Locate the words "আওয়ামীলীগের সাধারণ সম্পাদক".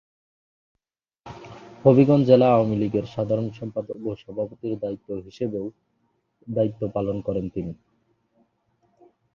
2.51-3.99